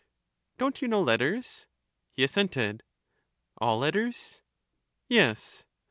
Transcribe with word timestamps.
Don't 0.57 0.81
you 0.81 0.87
know 0.87 1.03
letters? 1.03 1.67
He 2.13 2.23
assented. 2.23 2.81
All 3.59 3.77
letters? 3.77 4.41
Yes. 5.07 5.63